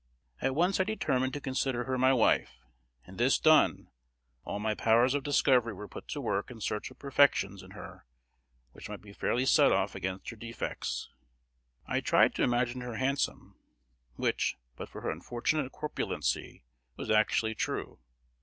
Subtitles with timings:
[0.41, 2.57] At once I determined to consider her my wife;
[3.05, 3.91] and, this done,
[4.43, 8.07] all my powers of discovery were put to work in search of perfections in her
[8.71, 11.11] which might be fairly sett off against her defects.
[11.85, 13.59] I tried to imagine her handsome,
[14.15, 16.63] which, but for her unfortunate corpulency,
[16.97, 17.99] was actually true.